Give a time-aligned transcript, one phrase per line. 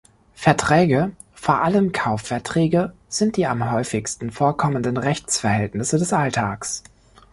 [0.33, 6.81] Verträge, vor allem Kaufverträge, sind die am häufigsten vorkommenden Rechtsverhältnisse des Alltags.